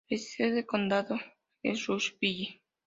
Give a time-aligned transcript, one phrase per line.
[0.09, 1.15] La sede de condado
[1.61, 2.59] es Rushville.